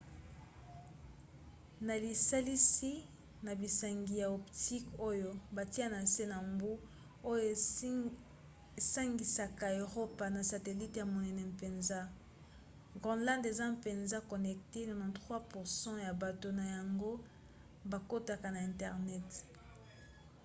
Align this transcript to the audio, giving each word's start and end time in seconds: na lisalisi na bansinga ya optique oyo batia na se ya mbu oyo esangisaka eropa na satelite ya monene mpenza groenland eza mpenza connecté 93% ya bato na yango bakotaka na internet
na 1.87 1.95
lisalisi 2.05 2.93
na 3.45 3.51
bansinga 3.59 4.13
ya 4.21 4.27
optique 4.37 4.89
oyo 5.09 5.29
batia 5.57 5.87
na 5.93 6.01
se 6.13 6.23
ya 6.31 6.39
mbu 6.51 6.71
oyo 7.31 7.43
esangisaka 8.81 9.65
eropa 9.83 10.25
na 10.35 10.41
satelite 10.51 10.97
ya 11.01 11.09
monene 11.13 11.41
mpenza 11.51 11.99
groenland 13.03 13.43
eza 13.51 13.65
mpenza 13.75 14.17
connecté 14.31 14.79
93% 14.85 16.05
ya 16.07 16.11
bato 16.23 16.47
na 16.59 16.65
yango 16.75 17.11
bakotaka 17.91 18.47
na 18.51 18.59
internet 18.71 19.27